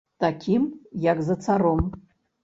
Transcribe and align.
Такім, 0.23 0.63
як 1.03 1.21
за 1.27 1.35
царом. 1.35 1.91